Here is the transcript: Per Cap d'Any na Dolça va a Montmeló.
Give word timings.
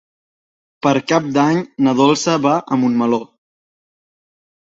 Per 0.85 0.93
Cap 1.11 1.25
d'Any 1.35 1.59
na 1.87 1.93
Dolça 2.01 2.35
va 2.47 2.55
a 2.61 2.79
Montmeló. 2.85 3.19